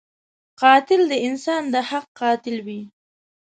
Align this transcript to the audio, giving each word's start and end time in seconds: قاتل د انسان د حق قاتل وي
قاتل 0.61 1.01
د 1.11 1.13
انسان 1.27 1.63
د 1.73 1.75
حق 1.89 2.05
قاتل 2.19 2.57
وي 2.65 2.81